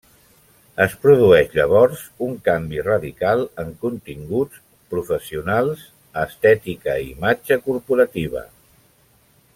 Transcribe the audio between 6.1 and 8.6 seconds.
estètica i imatge corporativa.